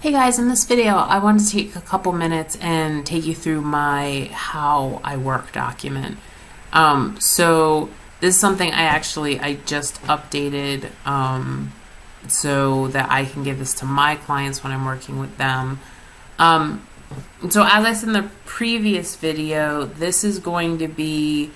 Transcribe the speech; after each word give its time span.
Hey 0.00 0.12
guys, 0.12 0.38
in 0.38 0.48
this 0.48 0.64
video, 0.64 0.94
I 0.94 1.18
want 1.18 1.40
to 1.40 1.50
take 1.50 1.74
a 1.74 1.80
couple 1.80 2.12
minutes 2.12 2.56
and 2.60 3.04
take 3.04 3.26
you 3.26 3.34
through 3.34 3.62
my 3.62 4.30
how 4.32 5.00
I 5.02 5.16
work 5.16 5.50
document. 5.50 6.18
Um, 6.72 7.18
so 7.18 7.90
this 8.20 8.36
is 8.36 8.40
something 8.40 8.70
I 8.70 8.82
actually 8.82 9.40
I 9.40 9.54
just 9.54 10.00
updated 10.02 10.90
um, 11.04 11.72
so 12.28 12.86
that 12.88 13.10
I 13.10 13.24
can 13.24 13.42
give 13.42 13.58
this 13.58 13.74
to 13.74 13.86
my 13.86 14.14
clients 14.14 14.62
when 14.62 14.72
I'm 14.72 14.84
working 14.84 15.18
with 15.18 15.36
them. 15.36 15.80
Um, 16.38 16.86
so 17.50 17.64
as 17.64 17.84
I 17.84 17.92
said 17.92 18.10
in 18.10 18.12
the 18.12 18.30
previous 18.44 19.16
video, 19.16 19.84
this 19.84 20.22
is 20.22 20.38
going 20.38 20.78
to 20.78 20.86
be 20.86 21.50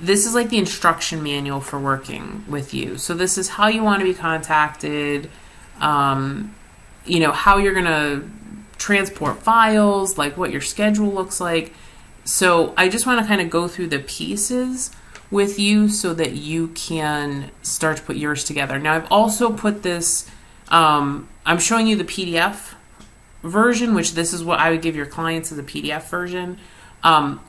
this 0.00 0.24
is 0.26 0.34
like 0.34 0.48
the 0.48 0.56
instruction 0.56 1.22
manual 1.22 1.60
for 1.60 1.78
working 1.78 2.42
with 2.48 2.72
you. 2.72 2.96
So 2.96 3.12
this 3.12 3.36
is 3.36 3.50
how 3.50 3.68
you 3.68 3.84
want 3.84 4.00
to 4.00 4.06
be 4.06 4.14
contacted. 4.14 5.28
Um, 5.78 6.54
you 7.04 7.20
know, 7.20 7.32
how 7.32 7.58
you're 7.58 7.74
going 7.74 7.84
to 7.84 8.28
transport 8.78 9.42
files, 9.42 10.18
like 10.18 10.36
what 10.36 10.50
your 10.50 10.60
schedule 10.60 11.10
looks 11.10 11.40
like. 11.40 11.72
So 12.24 12.74
I 12.76 12.88
just 12.88 13.06
want 13.06 13.20
to 13.20 13.26
kind 13.26 13.40
of 13.40 13.50
go 13.50 13.68
through 13.68 13.88
the 13.88 13.98
pieces 13.98 14.90
with 15.30 15.58
you 15.58 15.88
so 15.88 16.12
that 16.14 16.32
you 16.32 16.68
can 16.68 17.50
start 17.62 17.98
to 17.98 18.02
put 18.02 18.16
yours 18.16 18.44
together. 18.44 18.78
Now, 18.78 18.94
I've 18.94 19.10
also 19.12 19.52
put 19.52 19.82
this, 19.82 20.28
um, 20.68 21.28
I'm 21.46 21.58
showing 21.58 21.86
you 21.86 21.96
the 21.96 22.04
PDF 22.04 22.74
version, 23.42 23.94
which 23.94 24.14
this 24.14 24.32
is 24.32 24.42
what 24.42 24.58
I 24.58 24.70
would 24.70 24.82
give 24.82 24.96
your 24.96 25.06
clients 25.06 25.52
as 25.52 25.58
a 25.58 25.62
PDF 25.62 26.08
version. 26.08 26.58
Um, 27.02 27.40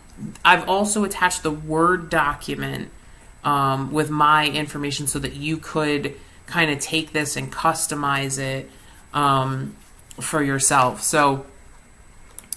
I've 0.46 0.70
also 0.70 1.04
attached 1.04 1.44
the 1.44 1.52
Word 1.52 2.10
document 2.10 2.90
um, 3.44 3.92
with 3.92 4.10
my 4.10 4.48
information 4.48 5.08
so 5.08 5.20
that 5.20 5.34
you 5.34 5.58
could 5.58 6.16
kind 6.46 6.70
of 6.70 6.80
take 6.80 7.14
this 7.14 7.36
and 7.36 7.52
customize 7.52 8.38
it 8.38 8.70
um, 9.14 9.76
for 10.20 10.44
yourself. 10.44 11.02
So, 11.02 11.46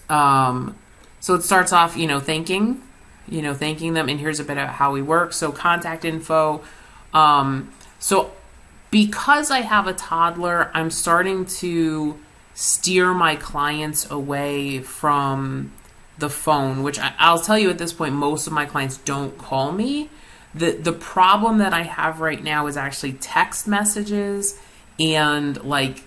um, 0.08 0.76
so 1.20 1.34
it 1.34 1.42
starts 1.42 1.72
off, 1.72 1.96
you 1.96 2.06
know, 2.06 2.20
thanking, 2.20 2.82
you 3.28 3.42
know, 3.42 3.54
thanking 3.54 3.94
them, 3.94 4.08
and 4.08 4.20
here's 4.20 4.40
a 4.40 4.44
bit 4.44 4.58
of 4.58 4.68
how 4.68 4.92
we 4.92 5.02
work. 5.02 5.32
So 5.32 5.52
contact 5.52 6.04
info. 6.04 6.62
Um, 7.12 7.72
so 7.98 8.32
because 8.90 9.50
I 9.50 9.60
have 9.60 9.86
a 9.86 9.92
toddler, 9.92 10.70
I'm 10.74 10.90
starting 10.90 11.46
to 11.46 12.18
steer 12.54 13.12
my 13.12 13.34
clients 13.36 14.08
away 14.10 14.80
from 14.80 15.72
the 16.18 16.30
phone, 16.30 16.82
which 16.82 16.98
I, 16.98 17.12
I'll 17.18 17.40
tell 17.40 17.58
you 17.58 17.70
at 17.70 17.78
this 17.78 17.92
point, 17.92 18.14
most 18.14 18.46
of 18.46 18.52
my 18.52 18.66
clients 18.66 18.98
don't 18.98 19.36
call 19.36 19.72
me. 19.72 20.10
The 20.54 20.70
the 20.70 20.92
problem 20.92 21.58
that 21.58 21.72
I 21.72 21.82
have 21.82 22.20
right 22.20 22.42
now 22.42 22.68
is 22.68 22.76
actually 22.76 23.14
text 23.14 23.66
messages 23.66 24.60
and 25.00 25.60
like 25.64 26.04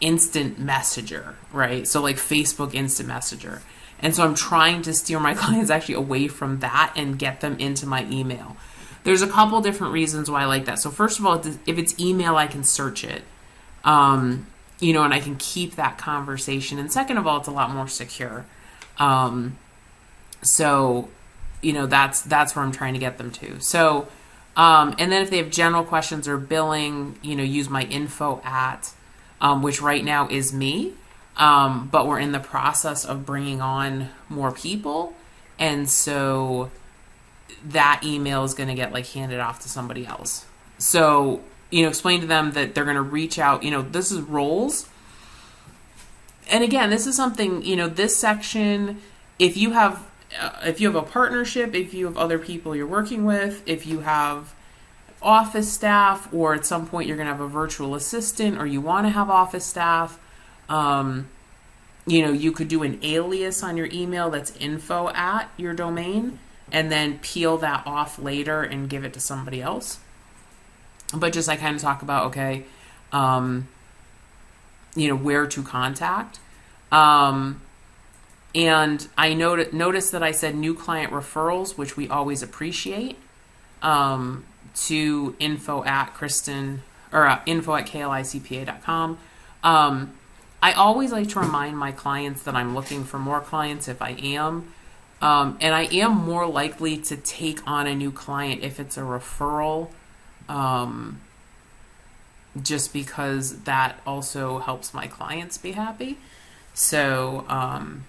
instant 0.00 0.58
messenger, 0.58 1.36
right? 1.52 1.86
So 1.86 2.00
like 2.02 2.16
Facebook 2.16 2.74
instant 2.74 3.08
messenger. 3.08 3.62
And 4.00 4.14
so 4.14 4.24
I'm 4.24 4.34
trying 4.34 4.82
to 4.82 4.94
steer 4.94 5.18
my 5.18 5.34
clients 5.34 5.70
actually 5.70 5.96
away 5.96 6.28
from 6.28 6.60
that 6.60 6.92
and 6.96 7.18
get 7.18 7.40
them 7.40 7.56
into 7.58 7.86
my 7.86 8.04
email. 8.10 8.56
There's 9.04 9.22
a 9.22 9.28
couple 9.28 9.60
different 9.60 9.92
reasons 9.92 10.30
why 10.30 10.42
I 10.42 10.44
like 10.46 10.66
that. 10.66 10.78
So 10.78 10.90
first 10.90 11.18
of 11.18 11.26
all, 11.26 11.34
if 11.38 11.78
it's 11.78 11.98
email, 11.98 12.36
I 12.36 12.46
can 12.46 12.64
search 12.64 13.04
it. 13.04 13.22
Um, 13.84 14.46
you 14.80 14.92
know, 14.92 15.02
and 15.02 15.12
I 15.12 15.20
can 15.20 15.36
keep 15.36 15.76
that 15.76 15.98
conversation. 15.98 16.78
And 16.78 16.92
second 16.92 17.16
of 17.16 17.26
all, 17.26 17.38
it's 17.38 17.48
a 17.48 17.52
lot 17.52 17.70
more 17.70 17.88
secure. 17.88 18.44
Um, 18.98 19.56
so, 20.42 21.08
you 21.62 21.72
know, 21.72 21.86
that's 21.86 22.22
that's 22.22 22.54
where 22.54 22.64
I'm 22.64 22.72
trying 22.72 22.94
to 22.94 23.00
get 23.00 23.18
them 23.18 23.30
to. 23.32 23.60
So, 23.60 24.08
um, 24.56 24.94
and 24.98 25.10
then 25.10 25.22
if 25.22 25.30
they 25.30 25.38
have 25.38 25.50
general 25.50 25.84
questions 25.84 26.28
or 26.28 26.36
billing, 26.36 27.18
you 27.22 27.34
know, 27.34 27.42
use 27.42 27.68
my 27.68 27.82
info 27.84 28.40
at 28.44 28.92
um, 29.40 29.62
which 29.62 29.80
right 29.80 30.04
now 30.04 30.28
is 30.28 30.52
me. 30.52 30.94
Um, 31.36 31.88
but 31.90 32.06
we're 32.06 32.18
in 32.18 32.32
the 32.32 32.40
process 32.40 33.04
of 33.04 33.24
bringing 33.24 33.60
on 33.60 34.10
more 34.28 34.50
people. 34.50 35.14
And 35.58 35.88
so 35.88 36.70
that 37.64 38.02
email 38.04 38.44
is 38.44 38.54
going 38.54 38.68
to 38.68 38.74
get 38.74 38.92
like 38.92 39.06
handed 39.06 39.40
off 39.40 39.60
to 39.60 39.68
somebody 39.68 40.04
else. 40.04 40.46
So, 40.78 41.40
you 41.70 41.82
know, 41.82 41.88
explain 41.88 42.20
to 42.22 42.26
them 42.26 42.52
that 42.52 42.74
they're 42.74 42.84
going 42.84 42.96
to 42.96 43.02
reach 43.02 43.38
out. 43.38 43.62
You 43.62 43.70
know, 43.70 43.82
this 43.82 44.10
is 44.10 44.20
roles. 44.20 44.88
And 46.50 46.64
again, 46.64 46.90
this 46.90 47.06
is 47.06 47.14
something, 47.14 47.64
you 47.64 47.76
know, 47.76 47.88
this 47.88 48.16
section, 48.16 49.00
if 49.38 49.56
you 49.56 49.72
have. 49.72 50.06
Uh, 50.38 50.50
if 50.66 50.78
you 50.78 50.86
have 50.88 50.94
a 50.94 51.06
partnership, 51.06 51.74
if 51.74 51.94
you 51.94 52.04
have 52.04 52.18
other 52.18 52.38
people 52.38 52.76
you're 52.76 52.86
working 52.86 53.24
with, 53.24 53.62
if 53.64 53.86
you 53.86 54.00
have 54.00 54.54
office 55.20 55.72
staff, 55.72 56.32
or 56.32 56.54
at 56.54 56.64
some 56.64 56.86
point 56.86 57.08
you're 57.08 57.16
going 57.16 57.26
to 57.26 57.32
have 57.32 57.40
a 57.40 57.48
virtual 57.48 57.94
assistant, 57.94 58.58
or 58.58 58.66
you 58.66 58.80
want 58.80 59.06
to 59.06 59.10
have 59.10 59.30
office 59.30 59.66
staff. 59.66 60.18
Um, 60.68 61.28
you 62.06 62.22
know, 62.22 62.32
you 62.32 62.52
could 62.52 62.68
do 62.68 62.82
an 62.82 62.98
alias 63.02 63.62
on 63.62 63.76
your 63.76 63.88
email 63.92 64.30
that's 64.30 64.56
info 64.56 65.10
at 65.10 65.50
your 65.56 65.74
domain 65.74 66.38
and 66.72 66.90
then 66.90 67.18
peel 67.18 67.58
that 67.58 67.86
off 67.86 68.18
later 68.18 68.62
and 68.62 68.88
give 68.88 69.04
it 69.04 69.12
to 69.14 69.20
somebody 69.20 69.60
else. 69.60 69.98
But 71.14 71.32
just 71.32 71.48
I 71.48 71.56
kind 71.56 71.74
of 71.74 71.82
talk 71.82 72.02
about, 72.02 72.26
okay, 72.26 72.64
um, 73.12 73.68
you 74.94 75.08
know, 75.08 75.16
where 75.16 75.46
to 75.46 75.62
contact. 75.62 76.38
Um, 76.92 77.60
and 78.54 79.06
I 79.16 79.34
not- 79.34 79.72
noticed 79.72 80.12
that 80.12 80.22
I 80.22 80.32
said 80.32 80.54
new 80.54 80.74
client 80.74 81.12
referrals, 81.12 81.76
which 81.76 81.96
we 81.96 82.08
always 82.08 82.42
appreciate. 82.42 83.18
Um, 83.82 84.44
to 84.74 85.36
info 85.38 85.84
at 85.84 86.14
Kristen 86.14 86.82
or 87.12 87.26
uh, 87.26 87.40
info 87.46 87.74
at 87.74 87.86
klicpa.com. 87.86 89.18
Um, 89.62 90.14
I 90.62 90.72
always 90.72 91.12
like 91.12 91.28
to 91.30 91.40
remind 91.40 91.78
my 91.78 91.92
clients 91.92 92.42
that 92.42 92.54
I'm 92.54 92.74
looking 92.74 93.04
for 93.04 93.18
more 93.18 93.40
clients 93.40 93.88
if 93.88 94.02
I 94.02 94.10
am. 94.10 94.72
Um, 95.20 95.58
and 95.60 95.74
I 95.74 95.84
am 95.84 96.12
more 96.12 96.46
likely 96.46 96.98
to 96.98 97.16
take 97.16 97.66
on 97.66 97.86
a 97.86 97.94
new 97.94 98.12
client 98.12 98.62
if 98.62 98.78
it's 98.78 98.96
a 98.96 99.00
referral, 99.00 99.90
um, 100.48 101.20
just 102.60 102.92
because 102.92 103.62
that 103.62 103.98
also 104.06 104.58
helps 104.58 104.94
my 104.94 105.08
clients 105.08 105.58
be 105.58 105.72
happy. 105.72 106.18
So, 106.72 107.44
um, 107.48 108.04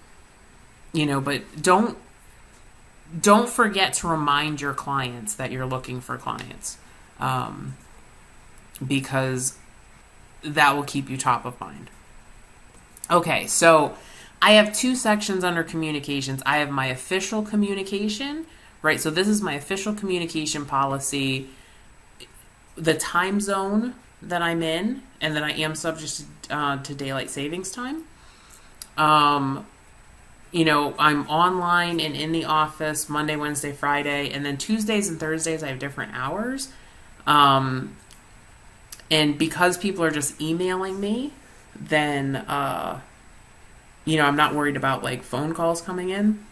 you 0.92 1.04
know, 1.04 1.20
but 1.20 1.60
don't 1.60 1.98
don't 3.18 3.48
forget 3.48 3.94
to 3.94 4.08
remind 4.08 4.60
your 4.60 4.74
clients 4.74 5.34
that 5.34 5.50
you're 5.50 5.66
looking 5.66 6.00
for 6.00 6.16
clients 6.16 6.78
um, 7.18 7.76
because 8.86 9.56
that 10.42 10.76
will 10.76 10.84
keep 10.84 11.10
you 11.10 11.16
top 11.16 11.44
of 11.44 11.58
mind. 11.60 11.90
Okay, 13.10 13.46
so 13.46 13.94
I 14.40 14.52
have 14.52 14.72
two 14.72 14.94
sections 14.94 15.44
under 15.44 15.62
communications. 15.62 16.42
I 16.46 16.58
have 16.58 16.70
my 16.70 16.86
official 16.86 17.42
communication, 17.42 18.46
right? 18.82 19.00
So 19.00 19.10
this 19.10 19.28
is 19.28 19.42
my 19.42 19.54
official 19.54 19.94
communication 19.94 20.64
policy, 20.64 21.48
the 22.76 22.94
time 22.94 23.40
zone 23.40 23.94
that 24.22 24.42
I'm 24.42 24.62
in, 24.62 25.02
and 25.20 25.34
that 25.36 25.42
I 25.42 25.52
am 25.52 25.74
subject 25.74 26.24
to, 26.44 26.54
uh, 26.54 26.82
to 26.82 26.94
daylight 26.94 27.30
savings 27.30 27.70
time. 27.70 28.04
Um, 28.96 29.66
you 30.52 30.64
know, 30.64 30.94
I'm 30.98 31.28
online 31.28 32.00
and 32.00 32.16
in 32.16 32.32
the 32.32 32.44
office 32.44 33.08
Monday, 33.08 33.36
Wednesday, 33.36 33.72
Friday, 33.72 34.30
and 34.30 34.44
then 34.44 34.56
Tuesdays 34.56 35.08
and 35.08 35.20
Thursdays 35.20 35.62
I 35.62 35.68
have 35.68 35.78
different 35.78 36.12
hours. 36.14 36.72
Um, 37.26 37.96
and 39.10 39.38
because 39.38 39.78
people 39.78 40.04
are 40.04 40.10
just 40.10 40.40
emailing 40.40 41.00
me, 41.00 41.32
then 41.74 42.36
uh, 42.36 43.00
you 44.04 44.16
know, 44.16 44.24
I'm 44.24 44.36
not 44.36 44.54
worried 44.54 44.76
about 44.76 45.02
like 45.04 45.22
phone 45.22 45.54
calls 45.54 45.80
coming 45.80 46.10
in. 46.10 46.44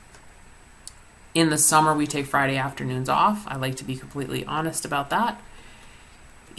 In 1.35 1.51
the 1.51 1.59
summer, 1.59 1.95
we 1.95 2.07
take 2.07 2.27
Friday 2.27 2.57
afternoons 2.57 3.09
off. 3.09 3.45
I 3.47 3.57
like 3.57 3.77
to 3.77 3.85
be 3.85 3.97
completely 3.97 4.45
honest 4.45 4.85
about 4.85 5.11
that. 5.11 5.41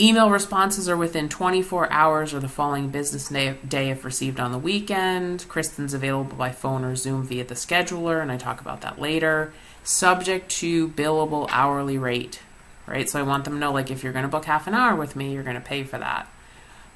Email 0.01 0.29
responses 0.29 0.87
are 0.87 0.95
within 0.95 1.27
24 1.27 1.91
hours 1.91 2.33
or 2.33 2.39
the 2.39 2.47
following 2.47 2.87
business 2.87 3.27
day 3.27 3.89
if 3.89 4.05
received 4.05 4.39
on 4.39 4.53
the 4.53 4.57
weekend. 4.57 5.45
Kristen's 5.49 5.93
available 5.93 6.37
by 6.37 6.51
phone 6.51 6.85
or 6.85 6.95
Zoom 6.95 7.23
via 7.23 7.43
the 7.43 7.53
scheduler, 7.53 8.21
and 8.21 8.31
I 8.31 8.37
talk 8.37 8.61
about 8.61 8.79
that 8.79 9.01
later. 9.01 9.51
Subject 9.83 10.49
to 10.51 10.87
billable 10.87 11.49
hourly 11.51 11.97
rate, 11.97 12.39
right? 12.87 13.09
So 13.09 13.19
I 13.19 13.23
want 13.23 13.43
them 13.43 13.55
to 13.55 13.59
know, 13.59 13.73
like, 13.73 13.91
if 13.91 14.01
you're 14.01 14.13
going 14.13 14.23
to 14.23 14.29
book 14.29 14.45
half 14.45 14.67
an 14.67 14.73
hour 14.73 14.95
with 14.95 15.17
me, 15.17 15.33
you're 15.33 15.43
going 15.43 15.57
to 15.57 15.61
pay 15.61 15.83
for 15.83 15.97
that. 15.97 16.31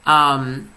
Um, 0.06 0.72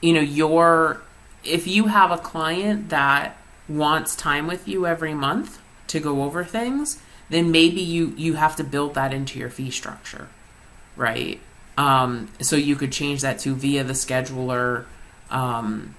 you 0.00 0.14
know, 0.14 0.20
your 0.20 1.02
if 1.44 1.66
you 1.66 1.86
have 1.86 2.10
a 2.10 2.18
client 2.18 2.88
that 2.88 3.36
wants 3.68 4.16
time 4.16 4.46
with 4.46 4.66
you 4.66 4.86
every 4.86 5.12
month 5.12 5.60
to 5.88 6.00
go 6.00 6.22
over 6.22 6.42
things, 6.42 7.02
then 7.28 7.50
maybe 7.50 7.82
you 7.82 8.14
you 8.16 8.34
have 8.34 8.56
to 8.56 8.64
build 8.64 8.94
that 8.94 9.12
into 9.12 9.38
your 9.38 9.50
fee 9.50 9.70
structure 9.70 10.28
right? 10.98 11.40
Um, 11.78 12.28
so 12.40 12.56
you 12.56 12.76
could 12.76 12.92
change 12.92 13.22
that 13.22 13.38
to 13.40 13.54
via 13.54 13.84
the 13.84 13.92
scheduler, 13.94 14.84
um, 15.30 15.94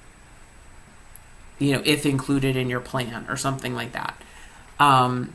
you 1.58 1.72
know, 1.74 1.82
if 1.86 2.06
included 2.06 2.56
in 2.56 2.70
your 2.70 2.82
plan 2.82 3.26
or 3.30 3.38
something 3.38 3.74
like 3.74 3.94
that. 3.94 4.22
Um, 4.80 5.34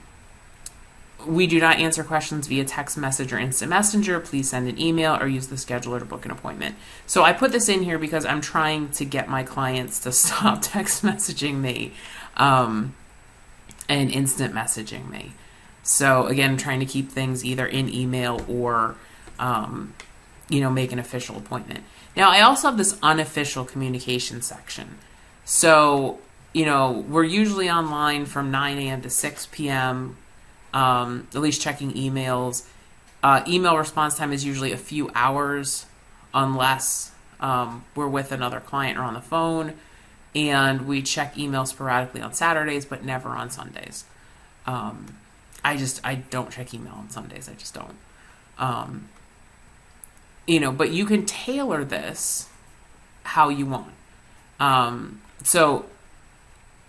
we 1.26 1.46
do 1.46 1.58
not 1.58 1.78
answer 1.78 2.04
questions 2.04 2.46
via 2.46 2.64
text 2.64 2.98
message 2.98 3.32
or 3.32 3.38
instant 3.38 3.70
messenger. 3.70 4.20
Please 4.20 4.50
send 4.50 4.68
an 4.68 4.78
email 4.78 5.16
or 5.16 5.26
use 5.26 5.46
the 5.46 5.56
scheduler 5.56 5.98
to 5.98 6.04
book 6.04 6.24
an 6.24 6.30
appointment. 6.30 6.76
So 7.06 7.22
I 7.22 7.32
put 7.32 7.50
this 7.52 7.68
in 7.68 7.82
here 7.82 7.98
because 7.98 8.26
I'm 8.26 8.42
trying 8.42 8.90
to 8.90 9.04
get 9.04 9.28
my 9.28 9.42
clients 9.42 9.98
to 10.00 10.12
stop 10.12 10.60
text 10.60 11.02
messaging 11.02 11.56
me 11.56 11.92
um, 12.36 12.94
and 13.88 14.10
instant 14.10 14.54
messaging 14.54 15.10
me. 15.10 15.32
So 15.82 16.26
again, 16.26 16.56
trying 16.56 16.80
to 16.80 16.86
keep 16.86 17.10
things 17.10 17.44
either 17.44 17.66
in 17.66 17.92
email 17.92 18.44
or, 18.48 18.96
um, 19.38 19.94
you 20.48 20.60
know, 20.60 20.70
make 20.70 20.92
an 20.92 20.98
official 20.98 21.36
appointment. 21.36 21.84
Now 22.16 22.30
I 22.30 22.42
also 22.42 22.68
have 22.68 22.78
this 22.78 22.98
unofficial 23.02 23.64
communication 23.64 24.42
section. 24.42 24.98
So 25.44 26.18
you 26.52 26.64
know, 26.64 27.04
we're 27.08 27.24
usually 27.24 27.68
online 27.68 28.26
from 28.26 28.52
9 28.52 28.78
a.m. 28.78 29.02
to 29.02 29.10
6 29.10 29.48
p.m 29.50 30.16
um, 30.74 31.28
at 31.34 31.40
least 31.40 31.62
checking 31.62 31.92
emails. 31.92 32.66
Uh, 33.22 33.42
email 33.48 33.78
response 33.78 34.18
time 34.18 34.32
is 34.32 34.44
usually 34.44 34.72
a 34.72 34.76
few 34.76 35.10
hours, 35.14 35.86
unless 36.34 37.12
um, 37.40 37.84
we're 37.94 38.08
with 38.08 38.32
another 38.32 38.60
client 38.60 38.98
or 38.98 39.02
on 39.02 39.14
the 39.14 39.20
phone. 39.20 39.74
And 40.34 40.86
we 40.86 41.00
check 41.00 41.38
email 41.38 41.64
sporadically 41.64 42.20
on 42.20 42.34
Saturdays, 42.34 42.84
but 42.84 43.04
never 43.04 43.30
on 43.30 43.50
Sundays. 43.50 44.04
Um, 44.66 45.16
I 45.64 45.76
just 45.76 46.00
I 46.04 46.16
don't 46.16 46.50
check 46.50 46.74
email 46.74 46.94
on 46.94 47.08
Sundays. 47.08 47.48
I 47.48 47.54
just 47.54 47.72
don't. 47.72 47.94
You 50.46 50.60
know, 50.60 50.72
but 50.72 50.90
you 50.90 51.06
can 51.06 51.24
tailor 51.24 51.84
this 51.84 52.48
how 53.22 53.48
you 53.48 53.66
want. 53.66 53.92
Um, 54.60 55.20
so, 55.42 55.86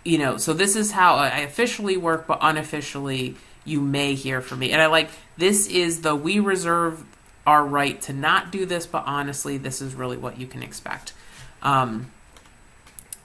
you 0.04 0.18
know, 0.18 0.36
so 0.36 0.52
this 0.52 0.76
is 0.76 0.92
how 0.92 1.16
I 1.16 1.38
officially 1.38 1.96
work, 1.96 2.26
but 2.26 2.38
unofficially, 2.42 3.36
you 3.64 3.80
may 3.80 4.14
hear 4.14 4.40
from 4.40 4.60
me. 4.60 4.72
And 4.72 4.80
I 4.80 4.86
like 4.86 5.10
this 5.36 5.66
is 5.66 6.02
the 6.02 6.14
we 6.14 6.38
reserve 6.38 7.04
our 7.46 7.64
right 7.64 8.00
to 8.02 8.12
not 8.12 8.50
do 8.50 8.66
this, 8.66 8.86
but 8.86 9.04
honestly, 9.06 9.56
this 9.58 9.80
is 9.80 9.94
really 9.94 10.16
what 10.16 10.38
you 10.38 10.46
can 10.46 10.62
expect. 10.62 11.12
Um, 11.62 12.12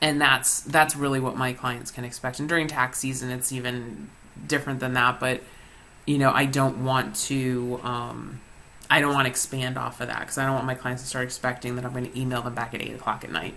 and 0.01 0.19
that's 0.19 0.61
that's 0.61 0.95
really 0.95 1.19
what 1.19 1.35
my 1.37 1.53
clients 1.53 1.91
can 1.91 2.03
expect. 2.03 2.39
And 2.39 2.49
during 2.49 2.67
tax 2.67 2.97
season, 2.97 3.29
it's 3.29 3.51
even 3.51 4.09
different 4.47 4.79
than 4.79 4.93
that. 4.93 5.19
But 5.19 5.41
you 6.05 6.17
know, 6.17 6.31
I 6.31 6.45
don't 6.45 6.83
want 6.83 7.15
to. 7.27 7.79
Um, 7.83 8.41
I 8.91 8.99
don't 8.99 9.13
want 9.13 9.25
to 9.25 9.29
expand 9.29 9.77
off 9.77 10.01
of 10.01 10.09
that 10.09 10.19
because 10.19 10.37
I 10.37 10.45
don't 10.45 10.53
want 10.53 10.65
my 10.65 10.75
clients 10.75 11.01
to 11.01 11.07
start 11.07 11.23
expecting 11.23 11.77
that 11.77 11.85
I'm 11.85 11.93
going 11.93 12.11
to 12.11 12.19
email 12.19 12.41
them 12.41 12.53
back 12.53 12.73
at 12.73 12.81
eight 12.81 12.93
o'clock 12.93 13.23
at 13.23 13.31
night. 13.31 13.55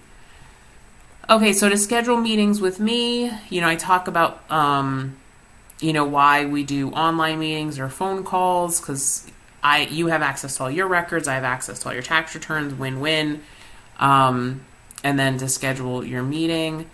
Okay, 1.28 1.52
so 1.52 1.68
to 1.68 1.76
schedule 1.76 2.16
meetings 2.16 2.60
with 2.60 2.78
me, 2.78 3.32
you 3.50 3.60
know, 3.60 3.66
I 3.66 3.74
talk 3.74 4.06
about 4.06 4.48
um, 4.48 5.16
you 5.80 5.92
know 5.92 6.04
why 6.04 6.46
we 6.46 6.62
do 6.62 6.90
online 6.90 7.40
meetings 7.40 7.80
or 7.80 7.88
phone 7.88 8.22
calls 8.22 8.80
because 8.80 9.28
I 9.60 9.86
you 9.86 10.06
have 10.06 10.22
access 10.22 10.56
to 10.58 10.62
all 10.62 10.70
your 10.70 10.86
records, 10.86 11.26
I 11.26 11.34
have 11.34 11.44
access 11.44 11.80
to 11.80 11.88
all 11.88 11.94
your 11.94 12.02
tax 12.04 12.36
returns, 12.36 12.72
win 12.72 13.00
win. 13.00 13.42
Um, 13.98 14.64
and 15.02 15.18
then 15.18 15.38
to 15.38 15.48
schedule 15.48 16.04
your 16.04 16.22
meeting, 16.22 16.88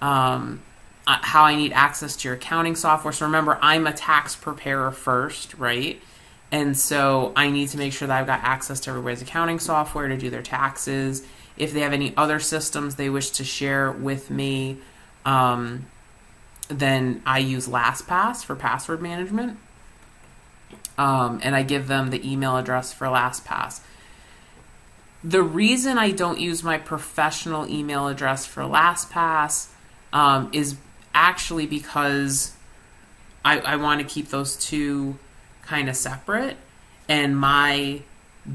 um, 0.00 0.62
how 1.06 1.44
I 1.44 1.54
need 1.54 1.72
access 1.72 2.16
to 2.16 2.28
your 2.28 2.36
accounting 2.36 2.76
software. 2.76 3.12
So 3.12 3.26
remember, 3.26 3.58
I'm 3.60 3.86
a 3.86 3.92
tax 3.92 4.34
preparer 4.34 4.90
first, 4.90 5.54
right? 5.54 6.02
And 6.52 6.76
so 6.76 7.32
I 7.34 7.50
need 7.50 7.70
to 7.70 7.78
make 7.78 7.92
sure 7.92 8.06
that 8.06 8.20
I've 8.20 8.26
got 8.26 8.40
access 8.42 8.80
to 8.80 8.90
everybody's 8.90 9.22
accounting 9.22 9.58
software 9.58 10.08
to 10.08 10.16
do 10.16 10.30
their 10.30 10.42
taxes. 10.42 11.26
If 11.56 11.72
they 11.72 11.80
have 11.80 11.92
any 11.92 12.16
other 12.16 12.38
systems 12.38 12.96
they 12.96 13.10
wish 13.10 13.30
to 13.30 13.44
share 13.44 13.90
with 13.90 14.30
me, 14.30 14.78
um, 15.24 15.86
then 16.68 17.22
I 17.26 17.38
use 17.38 17.68
LastPass 17.68 18.44
for 18.44 18.54
password 18.54 19.02
management. 19.02 19.58
Um, 20.96 21.40
and 21.42 21.56
I 21.56 21.62
give 21.62 21.88
them 21.88 22.10
the 22.10 22.30
email 22.30 22.56
address 22.56 22.92
for 22.92 23.06
LastPass. 23.06 23.80
The 25.24 25.42
reason 25.42 25.98
I 25.98 26.10
don't 26.10 26.38
use 26.38 26.62
my 26.62 26.78
professional 26.78 27.66
email 27.68 28.08
address 28.08 28.46
for 28.46 28.62
LastPass 28.62 29.68
um, 30.12 30.50
is 30.52 30.76
actually 31.14 31.66
because 31.66 32.52
I, 33.44 33.58
I 33.60 33.76
want 33.76 34.00
to 34.00 34.06
keep 34.06 34.28
those 34.28 34.56
two 34.56 35.18
kind 35.66 35.88
of 35.88 35.96
separate. 35.96 36.56
And 37.08 37.36
my 37.36 38.02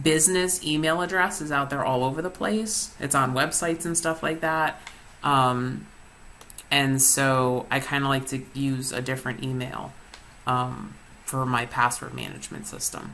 business 0.04 0.64
email 0.64 1.02
address 1.02 1.42
is 1.42 1.52
out 1.52 1.70
there 1.70 1.84
all 1.84 2.04
over 2.04 2.22
the 2.22 2.30
place. 2.30 2.94
It's 3.00 3.16
on 3.16 3.34
websites 3.34 3.86
and 3.86 3.98
stuff 3.98 4.22
like 4.24 4.42
that. 4.42 4.82
Um, 5.24 5.88
and 6.72 7.02
so 7.02 7.66
I 7.72 7.80
kind 7.80 8.04
of 8.04 8.10
like 8.10 8.28
to 8.28 8.44
use 8.54 8.92
a 8.92 9.02
different 9.02 9.44
email 9.44 9.94
um, 10.46 10.96
for 11.26 11.46
my 11.46 11.66
password 11.66 12.14
management 12.14 12.68
system. 12.68 13.14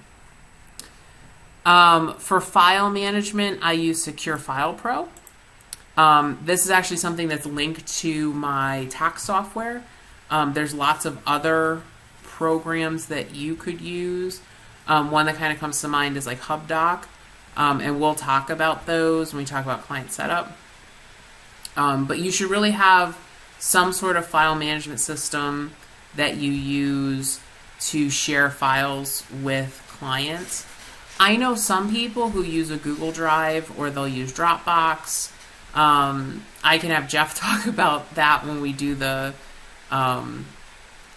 Um, 1.65 2.13
for 2.15 2.39
file 2.41 2.89
management, 2.89 3.59
I 3.63 3.73
use 3.73 4.03
Secure 4.03 4.37
File 4.37 4.73
Pro. 4.73 5.09
Um, 5.97 6.39
this 6.43 6.65
is 6.65 6.71
actually 6.71 6.97
something 6.97 7.27
that's 7.27 7.45
linked 7.45 7.87
to 7.99 8.33
my 8.33 8.87
tax 8.89 9.23
software. 9.23 9.83
Um, 10.29 10.53
there's 10.53 10.73
lots 10.73 11.05
of 11.05 11.19
other 11.25 11.81
programs 12.35 13.05
that 13.05 13.33
you 13.33 13.55
could 13.55 13.79
use. 13.79 14.41
Um, 14.87 15.09
one 15.09 15.25
that 15.27 15.35
kind 15.35 15.53
of 15.53 15.59
comes 15.59 15.79
to 15.81 15.87
mind 15.87 16.17
is 16.17 16.27
like 16.27 16.41
HubDoc, 16.41 17.05
um, 17.55 17.79
and 17.79 17.99
we'll 17.99 18.13
talk 18.13 18.49
about 18.49 18.85
those 18.85 19.33
when 19.33 19.43
we 19.43 19.45
talk 19.45 19.63
about 19.63 19.83
client 19.83 20.11
setup. 20.11 20.51
but 21.75 22.19
you 22.19 22.31
should 22.31 22.49
really 22.49 22.71
have 22.71 23.17
some 23.57 23.93
sort 23.93 24.17
of 24.17 24.25
file 24.25 24.53
management 24.55 24.99
system 24.99 25.71
that 26.15 26.35
you 26.37 26.51
use 26.51 27.39
to 27.79 28.09
share 28.09 28.49
files 28.49 29.23
with 29.41 29.81
clients. 29.87 30.65
I 31.19 31.37
know 31.37 31.55
some 31.55 31.91
people 31.91 32.29
who 32.29 32.43
use 32.43 32.69
a 32.69 32.77
Google 32.77 33.11
Drive 33.11 33.77
or 33.79 33.89
they'll 33.89 34.07
use 34.07 34.33
Dropbox. 34.33 35.31
Um, 35.73 36.43
I 36.63 36.77
can 36.77 36.91
have 36.91 37.07
Jeff 37.07 37.35
talk 37.39 37.65
about 37.65 38.15
that 38.15 38.45
when 38.45 38.61
we 38.61 38.73
do 38.73 38.95
the, 38.95 39.33
um, 39.91 40.45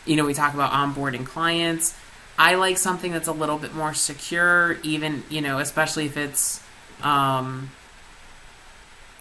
you 0.08 0.16
know, 0.16 0.24
we 0.24 0.34
talk 0.34 0.54
about 0.54 0.72
onboarding 0.72 1.26
clients. 1.26 1.94
I 2.38 2.54
like 2.54 2.78
something 2.78 3.12
that's 3.12 3.28
a 3.28 3.32
little 3.32 3.58
bit 3.58 3.74
more 3.74 3.94
secure, 3.94 4.78
even, 4.82 5.24
you 5.28 5.40
know, 5.40 5.58
especially 5.58 6.06
if 6.06 6.16
it's, 6.16 6.62
um, 7.02 7.70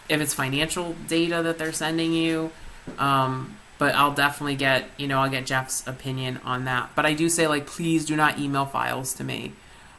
if 0.08 0.20
it's 0.20 0.32
financial 0.32 0.94
data 1.08 1.42
that 1.42 1.58
they're 1.58 1.72
sending 1.72 2.12
you. 2.12 2.50
Um, 2.98 3.56
but 3.78 3.94
I'll 3.94 4.14
definitely 4.14 4.56
get, 4.56 4.88
you 4.96 5.06
know, 5.06 5.20
I'll 5.20 5.30
get 5.30 5.46
Jeff's 5.46 5.86
opinion 5.86 6.40
on 6.44 6.64
that. 6.64 6.90
But 6.94 7.06
I 7.06 7.14
do 7.14 7.28
say, 7.28 7.46
like, 7.46 7.66
please 7.66 8.04
do 8.04 8.16
not 8.16 8.38
email 8.38 8.66
files 8.66 9.14
to 9.14 9.24
me. 9.24 9.52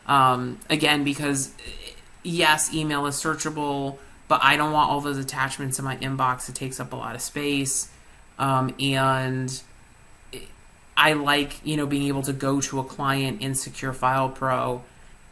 Um, 0.08 0.60
again, 0.70 1.04
because 1.04 1.54
yes, 2.24 2.74
email 2.74 3.06
is 3.06 3.16
searchable, 3.16 3.98
but 4.28 4.42
I 4.44 4.58
don't 4.58 4.72
want 4.72 4.90
all 4.90 5.02
those 5.02 5.18
attachments 5.18 5.78
in 5.78 5.86
my 5.86 5.98
inbox. 5.98 6.50
It 6.50 6.56
takes 6.56 6.80
up 6.80 6.94
a 6.94 6.96
lot 6.96 7.16
of 7.16 7.22
space. 7.22 7.90
Um, 8.38 8.74
and 8.80 9.62
I 11.00 11.14
like, 11.14 11.66
you 11.66 11.78
know, 11.78 11.88
being 11.88 12.08
able 12.08 12.24
to 12.24 12.34
go 12.34 12.60
to 12.60 12.80
a 12.80 12.84
client 12.84 13.42
in 13.42 13.56
Secure 13.56 13.94
File 13.94 14.30
Pro 14.30 14.84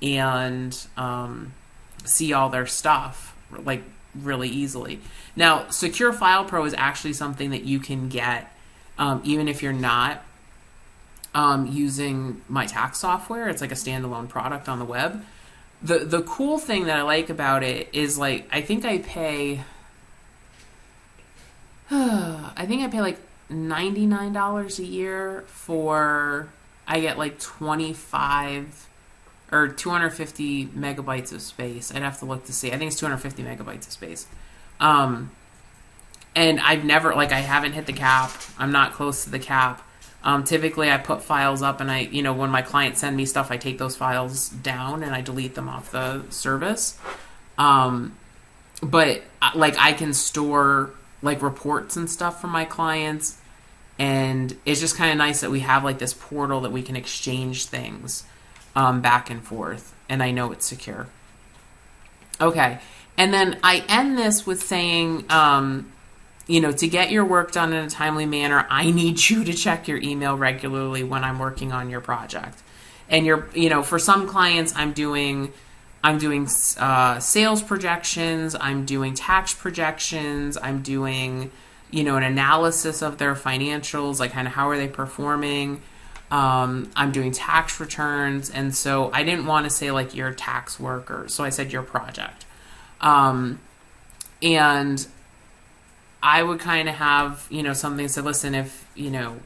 and 0.02 0.76
um, 0.96 1.54
see 2.06 2.32
all 2.32 2.50
their 2.50 2.66
stuff. 2.66 3.36
Like, 3.52 3.84
really 4.16 4.50
easily. 4.50 5.02
Now, 5.36 5.68
Secure 5.70 6.14
File 6.14 6.46
Pro 6.46 6.66
is 6.66 6.74
actually 6.74 7.14
something 7.14 7.52
that 7.52 7.64
you 7.64 7.80
can 7.80 8.10
get 8.10 8.52
um, 8.98 9.22
even 9.24 9.48
if 9.48 9.62
you're 9.62 9.74
not 9.74 10.24
um, 11.36 11.68
using 11.68 12.42
my 12.48 12.66
tax 12.66 13.00
software. 13.00 13.48
It's 13.48 13.62
like 13.62 13.72
a 13.72 13.76
standalone 13.76 14.28
product 14.28 14.68
on 14.68 14.80
the 14.80 14.86
web. 14.86 15.24
The 15.84 16.00
the 16.00 16.24
cool 16.24 16.58
thing 16.58 16.86
that 16.86 16.98
I 16.98 17.04
like 17.04 17.30
about 17.30 17.62
it 17.62 17.90
is 17.94 18.18
like 18.18 18.48
I 18.52 18.62
think 18.62 18.84
I 18.84 18.98
pay 18.98 19.62
I 21.92 22.66
think 22.66 22.82
I 22.82 22.88
pay 22.88 23.02
like 23.02 23.20
$99 23.52 24.80
a 24.80 24.86
year 24.86 25.44
for 25.48 26.50
I 26.88 27.00
get 27.00 27.18
like 27.18 27.40
25 27.40 28.88
or 29.52 29.68
250 29.70 30.68
megabytes 30.68 31.32
of 31.32 31.42
space. 31.42 31.94
I'd 31.94 32.02
have 32.02 32.20
to 32.20 32.26
look 32.26 32.46
to 32.46 32.54
see. 32.54 32.72
I 32.72 32.78
think 32.78 32.92
it's 32.92 33.00
250 33.00 33.44
megabytes 33.44 33.88
of 33.88 33.94
space. 33.94 34.28
Um, 34.80 35.32
and 36.36 36.60
I've 36.60 36.84
never 36.84 37.16
like 37.16 37.32
I 37.32 37.40
haven't 37.40 37.74
hit 37.74 37.86
the 37.86 37.94
cap. 37.94 38.32
I'm 38.58 38.72
not 38.72 38.94
close 38.94 39.24
to 39.24 39.30
the 39.30 39.40
cap. 39.40 39.82
Um, 40.24 40.44
typically, 40.44 40.92
I 40.92 40.98
put 40.98 41.24
files 41.24 41.62
up, 41.62 41.80
and 41.80 41.90
I, 41.90 42.00
you 42.00 42.22
know, 42.22 42.34
when 42.34 42.50
my 42.50 42.62
clients 42.62 43.00
send 43.00 43.16
me 43.16 43.26
stuff, 43.26 43.50
I 43.50 43.58
take 43.58 43.78
those 43.78 43.96
files 43.96 44.50
down 44.50 45.04
and 45.04 45.16
I 45.16 45.22
delete 45.22 45.56
them 45.56 45.70
off 45.70 45.92
the 45.92 46.24
service. 46.30 47.00
Um, 47.58 48.18
but 48.82 49.22
uh, 49.42 49.52
like 49.56 49.78
I 49.78 49.94
can 49.94 50.14
store 50.14 50.92
like 51.22 51.42
reports 51.42 51.96
and 51.98 52.10
stuff 52.10 52.40
from 52.42 52.52
my 52.52 52.66
clients, 52.66 53.38
and 54.00 54.56
it's 54.66 54.80
just 54.80 54.96
kind 54.96 55.12
of 55.12 55.18
nice 55.18 55.42
that 55.42 55.52
we 55.52 55.62
have 55.62 55.84
like 55.84 56.00
this 56.00 56.14
portal 56.14 56.62
that 56.62 56.72
we 56.72 56.82
can 56.84 56.96
exchange 56.96 57.66
things 57.66 58.24
um, 58.76 59.02
back 59.02 59.30
and 59.30 59.44
forth, 59.44 59.94
and 60.08 60.22
I 60.22 60.32
know 60.32 60.52
it's 60.52 60.66
secure. 60.66 61.08
Okay, 62.40 62.80
and 63.18 63.34
then 63.34 63.60
I 63.64 63.84
end 63.90 64.18
this 64.18 64.46
with 64.46 64.62
saying, 64.62 65.26
um, 65.30 65.92
you 66.46 66.62
know, 66.62 66.72
to 66.72 66.88
get 66.88 67.12
your 67.12 67.26
work 67.26 67.52
done 67.52 67.74
in 67.74 67.86
a 67.86 67.90
timely 67.90 68.26
manner, 68.26 68.66
I 68.70 68.92
need 68.92 69.30
you 69.30 69.44
to 69.44 69.54
check 69.54 69.88
your 69.88 69.98
email 69.98 70.38
regularly 70.38 71.04
when 71.04 71.24
I'm 71.24 71.40
working 71.40 71.72
on 71.72 71.90
your 71.90 72.02
project. 72.02 72.62
and 73.10 73.26
you're 73.26 73.48
you 73.54 73.70
know 73.70 73.84
for 73.84 74.00
some 74.00 74.28
clients 74.28 74.74
i'm 74.76 74.92
doing 74.92 75.52
i'm 76.04 76.18
doing 76.18 76.48
uh, 76.78 77.20
sales 77.20 77.62
projections 77.62 78.56
i'm 78.60 78.86
doing 78.86 79.14
tax 79.14 79.54
projections 79.54 80.58
i'm 80.62 80.82
doing 80.82 81.52
you 81.92 82.04
know 82.04 82.18
an 82.18 82.24
analysis 82.24 83.02
of 83.02 83.18
their 83.18 83.36
financials 83.36 84.20
like 84.20 84.32
kind 84.32 84.48
of 84.48 84.54
how 84.54 84.70
are 84.70 84.78
they 84.78 84.88
performing 84.88 85.82
um, 86.32 86.92
i'm 86.96 87.12
doing 87.12 87.32
tax 87.32 87.80
returns 87.80 88.50
and 88.50 88.76
so 88.76 89.12
i 89.14 89.24
didn't 89.24 89.46
want 89.46 89.66
to 89.66 89.70
say 89.70 89.92
like 89.92 90.16
your 90.16 90.32
tax 90.34 90.80
worker 90.80 91.26
so 91.28 91.44
i 91.44 91.50
said 91.50 91.72
your 91.72 91.84
project 91.84 92.46
um, 93.02 93.60
and 94.42 95.08
i 96.22 96.44
would 96.44 96.60
kind 96.60 96.90
of 96.90 96.96
have 96.96 97.48
you 97.50 97.64
know 97.64 97.74
something 97.74 98.08
said 98.08 98.24
listen 98.24 98.54
if 98.54 98.90
you 98.96 99.10
know 99.10 99.38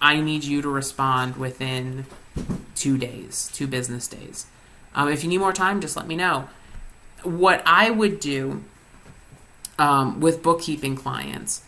i 0.00 0.20
need 0.20 0.42
you 0.42 0.62
to 0.62 0.68
respond 0.68 1.36
within 1.36 2.06
two 2.74 2.98
days, 2.98 3.50
two 3.52 3.66
business 3.66 4.08
days. 4.08 4.46
Um, 4.94 5.08
if 5.08 5.22
you 5.22 5.30
need 5.30 5.38
more 5.38 5.52
time, 5.52 5.80
just 5.80 5.96
let 5.96 6.06
me 6.06 6.16
know. 6.16 6.48
What 7.22 7.62
I 7.64 7.90
would 7.90 8.20
do 8.20 8.62
um, 9.78 10.20
with 10.20 10.42
bookkeeping 10.42 10.96
clients 10.96 11.62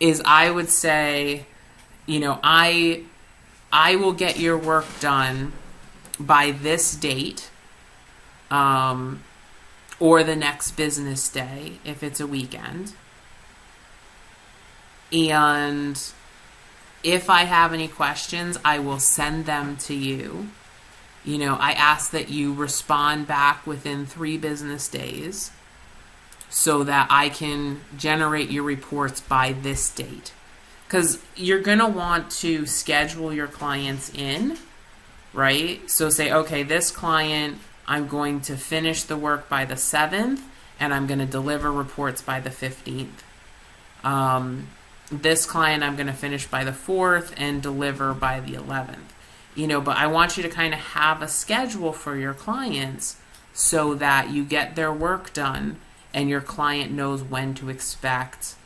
is 0.00 0.22
I 0.24 0.50
would 0.50 0.68
say, 0.68 1.46
you 2.06 2.20
know, 2.20 2.38
I 2.42 3.02
I 3.72 3.96
will 3.96 4.12
get 4.12 4.38
your 4.38 4.56
work 4.56 4.86
done 5.00 5.52
by 6.18 6.52
this 6.52 6.94
date, 6.94 7.50
um, 8.50 9.22
or 9.98 10.22
the 10.22 10.36
next 10.36 10.72
business 10.72 11.28
day 11.28 11.78
if 11.84 12.02
it's 12.02 12.20
a 12.20 12.26
weekend, 12.26 12.94
and 15.12 16.00
if 17.02 17.28
I 17.28 17.44
have 17.44 17.72
any 17.72 17.88
questions, 17.88 18.58
I 18.64 18.78
will 18.78 18.98
send 18.98 19.46
them 19.46 19.76
to 19.78 19.94
you. 19.94 20.48
You 21.24 21.38
know, 21.38 21.56
I 21.58 21.72
ask 21.72 22.10
that 22.10 22.28
you 22.28 22.52
respond 22.52 23.26
back 23.26 23.66
within 23.66 24.04
three 24.04 24.36
business 24.36 24.88
days 24.88 25.50
so 26.50 26.84
that 26.84 27.08
I 27.10 27.30
can 27.30 27.80
generate 27.96 28.50
your 28.50 28.62
reports 28.62 29.20
by 29.20 29.52
this 29.52 29.88
date. 29.90 30.32
Because 30.86 31.18
you're 31.34 31.60
going 31.60 31.78
to 31.78 31.88
want 31.88 32.30
to 32.30 32.66
schedule 32.66 33.32
your 33.32 33.48
clients 33.48 34.12
in, 34.14 34.58
right? 35.32 35.90
So 35.90 36.10
say, 36.10 36.30
okay, 36.30 36.62
this 36.62 36.90
client, 36.90 37.58
I'm 37.86 38.06
going 38.06 38.40
to 38.42 38.56
finish 38.56 39.02
the 39.02 39.16
work 39.16 39.48
by 39.48 39.64
the 39.64 39.74
7th 39.74 40.40
and 40.78 40.92
I'm 40.92 41.06
going 41.06 41.20
to 41.20 41.26
deliver 41.26 41.72
reports 41.72 42.20
by 42.22 42.40
the 42.40 42.50
15th. 42.50 43.08
Um, 44.04 44.68
this 45.10 45.46
client 45.46 45.82
I'm 45.82 45.96
going 45.96 46.06
to 46.06 46.12
finish 46.12 46.46
by 46.46 46.64
the 46.64 46.72
4th 46.72 47.32
and 47.36 47.62
deliver 47.62 48.12
by 48.14 48.40
the 48.40 48.52
11th. 48.52 49.13
You 49.54 49.66
know, 49.66 49.80
but 49.80 49.96
I 49.96 50.06
want 50.06 50.36
you 50.36 50.42
to 50.42 50.48
kind 50.48 50.74
of 50.74 50.80
have 50.80 51.22
a 51.22 51.28
schedule 51.28 51.92
for 51.92 52.16
your 52.16 52.34
clients 52.34 53.16
so 53.52 53.94
that 53.94 54.30
you 54.30 54.44
get 54.44 54.74
their 54.74 54.92
work 54.92 55.32
done 55.32 55.76
and 56.12 56.28
your 56.28 56.40
client 56.40 56.90
knows 56.90 57.22
when 57.22 57.54
to 57.54 57.68
expect 57.68 58.56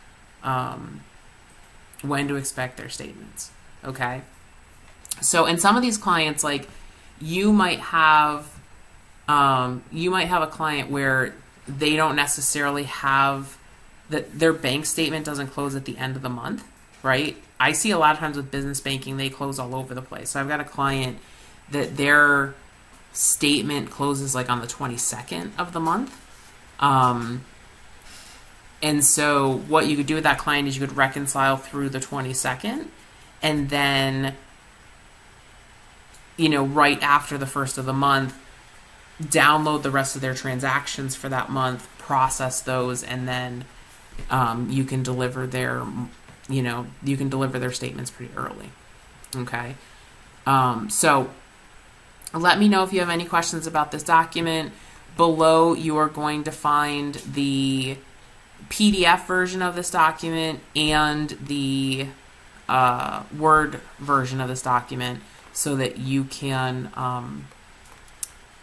um, 0.43 1.03
when 2.03 2.29
to 2.29 2.37
expect 2.37 2.77
their 2.77 2.89
statements. 2.89 3.51
Okay. 3.85 4.23
So, 5.21 5.47
in 5.47 5.59
some 5.59 5.77
of 5.77 5.83
these 5.83 5.99
clients, 5.99 6.45
like 6.45 6.69
you 7.21 7.53
might 7.53 7.81
have, 7.81 8.49
um, 9.27 9.83
you 9.91 10.11
might 10.11 10.29
have 10.29 10.43
a 10.43 10.47
client 10.47 10.91
where 10.91 11.35
they 11.67 11.97
don't 11.97 12.17
necessarily 12.17 12.85
have 12.85 13.59
that 14.11 14.39
their 14.39 14.53
bank 14.53 14.87
statement 14.87 15.27
doesn't 15.27 15.49
close 15.49 15.75
at 15.75 15.85
the 15.85 15.99
end 15.99 16.17
of 16.17 16.23
the 16.23 16.29
month, 16.29 16.65
right? 17.03 17.37
I 17.61 17.73
see 17.73 17.91
a 17.91 17.99
lot 17.99 18.13
of 18.13 18.19
times 18.19 18.37
with 18.37 18.51
business 18.51 18.81
banking, 18.81 19.17
they 19.17 19.31
close 19.31 19.59
all 19.59 19.75
over 19.75 19.95
the 19.95 20.03
place. 20.03 20.31
So 20.31 20.41
I've 20.41 20.49
got 20.49 20.61
a 20.61 20.65
client 20.65 21.19
that 21.71 21.97
their 21.97 22.55
statement 23.13 23.91
closes 23.91 24.35
like 24.35 24.49
on 24.49 24.61
the 24.61 24.67
22nd 24.67 25.51
of 25.59 25.73
the 25.73 25.81
month. 25.81 26.15
Um, 26.79 27.45
and 28.83 29.05
so 29.05 29.59
what 29.69 29.87
you 29.87 29.97
could 29.97 30.07
do 30.07 30.15
with 30.15 30.25
that 30.25 30.39
client 30.39 30.69
is 30.69 30.79
you 30.79 30.87
could 30.87 30.97
reconcile 30.97 31.57
through 31.57 31.89
the 31.89 31.99
22nd 31.99 32.87
and 33.43 33.69
then 33.71 34.35
you 36.37 36.49
know 36.49 36.65
right 36.65 37.03
after 37.03 37.37
the 37.37 37.47
first 37.47 37.77
of 37.77 37.87
the 37.87 37.93
month 37.93 38.39
download 39.21 39.83
the 39.83 39.91
rest 39.91 40.15
of 40.15 40.23
their 40.23 40.35
transactions 40.35 41.17
for 41.17 41.29
that 41.29 41.51
month 41.51 41.89
process 41.99 42.61
those 42.63 43.03
and 43.03 43.27
then 43.27 43.65
um, 44.31 44.69
you 44.71 44.85
can 44.85 45.03
deliver 45.03 45.47
their, 45.47 45.85
you 46.49 46.63
know, 46.63 46.87
you 47.03 47.17
can 47.17 47.29
deliver 47.29 47.59
their 47.59 47.73
statements 47.73 48.11
pretty 48.11 48.33
early. 48.37 48.71
Okay. 49.35 49.75
Um, 50.47 50.89
so 50.89 51.31
let 52.33 52.59
me 52.59 52.69
know 52.69 52.83
if 52.83 52.93
you 52.93 53.01
have 53.01 53.11
any 53.11 53.25
questions 53.25 53.67
about 53.67 53.93
this 53.93 54.03
document. 54.03 54.73
Below, 55.17 55.75
you 55.75 55.97
are 55.97 56.09
going 56.09 56.45
to 56.45 56.53
find 56.53 57.15
the 57.15 57.99
PDF 58.69 59.27
version 59.27 59.63
of 59.63 59.75
this 59.75 59.91
document 59.91 60.61
and 60.75 61.31
the 61.31 62.07
uh, 62.69 63.23
Word 63.37 63.81
version 63.99 64.41
of 64.41 64.49
this 64.49 64.63
document 64.63 65.21
so 65.53 65.77
that 65.77 65.99
you 65.99 66.25
can 66.25 66.91
um, 66.95 67.49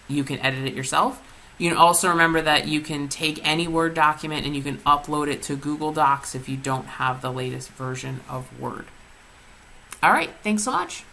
you 0.08 0.24
can 0.24 0.39
edit 0.39 0.65
it 0.65 0.74
yourself. 0.74 1.22
You 1.58 1.70
can 1.70 1.78
also 1.78 2.10
remember 2.10 2.42
that 2.42 2.68
you 2.68 2.82
can 2.82 3.08
take 3.08 3.46
any 3.48 3.68
Word 3.68 3.94
document 3.94 4.46
and 4.46 4.56
you 4.56 4.62
can 4.62 4.78
upload 4.80 5.28
it 5.28 5.42
to 5.44 5.56
Google 5.56 5.94
Docs 5.94 6.36
if 6.36 6.50
you 6.50 6.58
don't 6.58 6.86
have 6.86 7.22
the 7.22 7.32
latest 7.32 7.70
version 7.72 8.20
of 8.30 8.60
Word. 8.60 8.86
All 10.04 10.12
right, 10.12 10.32
thanks 10.44 10.64
so 10.64 10.72
much. 10.72 11.04